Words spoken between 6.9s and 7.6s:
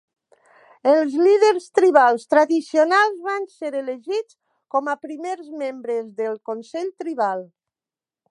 tribal.